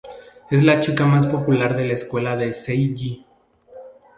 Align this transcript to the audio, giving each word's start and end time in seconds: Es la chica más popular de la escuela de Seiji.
Es 0.49 0.63
la 0.63 0.79
chica 0.79 1.05
más 1.05 1.27
popular 1.27 1.77
de 1.77 1.85
la 1.85 1.93
escuela 1.93 2.35
de 2.35 2.53
Seiji. 2.53 3.23